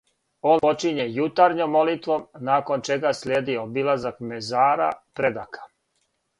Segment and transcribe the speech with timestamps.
[0.51, 5.67] Он почиње јутарњом молитвом, након чега слиједи обилазак мезара предака.